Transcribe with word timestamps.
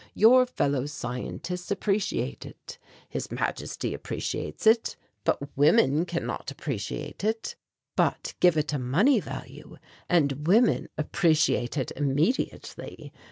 Your 0.15 0.47
fellow 0.47 0.87
scientists 0.87 1.69
appreciate 1.69 2.43
it, 2.43 2.79
His 3.07 3.29
Majesty 3.29 3.93
appreciates 3.93 4.65
it, 4.65 4.95
but 5.23 5.55
women 5.55 6.05
cannot 6.07 6.49
appreciate 6.49 7.23
it. 7.23 7.55
But 7.95 8.33
give 8.39 8.57
it 8.57 8.73
a 8.73 8.79
money 8.79 9.19
value 9.19 9.77
and 10.09 10.47
women 10.47 10.89
appreciate 10.97 11.77
it 11.77 11.91
immediately. 11.95 13.13